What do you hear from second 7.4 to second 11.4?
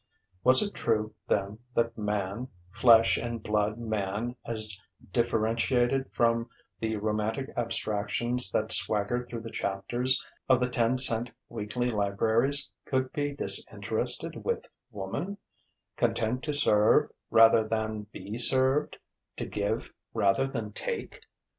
abstractions that swaggered through the chapters of the ten cent